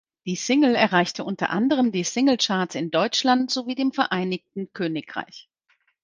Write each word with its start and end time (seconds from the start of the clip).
Die 0.25 0.35
Single 0.35 0.73
erreichte 0.73 1.23
unter 1.23 1.51
anderem 1.51 1.91
die 1.91 2.03
Singlecharts 2.03 2.73
in 2.73 2.89
Deutschland 2.89 3.51
sowie 3.51 3.75
dem 3.75 3.91
Vereinigten 3.91 4.73
Königreich. 4.73 5.47